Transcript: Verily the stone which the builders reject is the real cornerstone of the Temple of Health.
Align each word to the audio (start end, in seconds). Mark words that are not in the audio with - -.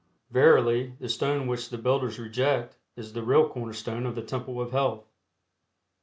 Verily 0.31 0.95
the 0.99 1.07
stone 1.07 1.45
which 1.45 1.69
the 1.69 1.77
builders 1.77 2.17
reject 2.17 2.75
is 2.95 3.13
the 3.13 3.21
real 3.21 3.47
cornerstone 3.47 4.07
of 4.07 4.15
the 4.15 4.23
Temple 4.23 4.59
of 4.59 4.71
Health. 4.71 5.05